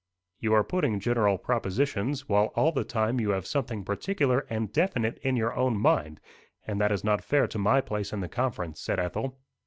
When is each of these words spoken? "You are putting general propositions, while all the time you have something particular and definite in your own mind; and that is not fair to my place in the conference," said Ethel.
"You 0.39 0.55
are 0.55 0.63
putting 0.63 0.99
general 0.99 1.37
propositions, 1.37 2.27
while 2.27 2.47
all 2.55 2.71
the 2.71 2.83
time 2.83 3.19
you 3.19 3.29
have 3.33 3.45
something 3.45 3.85
particular 3.85 4.47
and 4.49 4.73
definite 4.73 5.19
in 5.19 5.35
your 5.35 5.53
own 5.53 5.77
mind; 5.77 6.19
and 6.65 6.81
that 6.81 6.91
is 6.91 7.03
not 7.03 7.23
fair 7.23 7.45
to 7.45 7.59
my 7.59 7.81
place 7.81 8.11
in 8.11 8.19
the 8.19 8.27
conference," 8.27 8.81
said 8.81 8.97
Ethel. 8.99 9.37